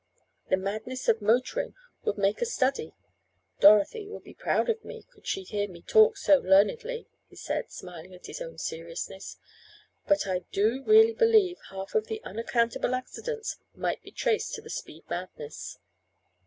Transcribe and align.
The 0.49 0.57
madness 0.57 1.07
of 1.07 1.21
motoring 1.21 1.75
would 2.05 2.17
make 2.17 2.41
a 2.41 2.45
study. 2.47 2.95
Dorothy 3.59 4.07
would 4.09 4.23
be 4.23 4.33
proud 4.33 4.67
of 4.67 4.83
me 4.83 5.03
could 5.03 5.27
she 5.27 5.43
hear 5.43 5.67
me 5.67 5.83
talk 5.83 6.17
so 6.17 6.39
learnedly," 6.39 7.07
he 7.29 7.35
said, 7.35 7.69
smiling 7.71 8.15
at 8.15 8.25
his 8.25 8.41
own 8.41 8.57
seriousness, 8.57 9.37
"but 10.07 10.25
I 10.25 10.39
do 10.51 10.81
really 10.83 11.13
believe 11.13 11.59
half 11.69 11.93
of 11.93 12.07
the 12.07 12.19
unaccountable 12.23 12.95
accidents 12.95 13.59
might 13.75 14.01
be 14.01 14.09
traced 14.09 14.55
to 14.55 14.61
the 14.63 14.71
speed 14.71 15.03
madness." 15.07 15.77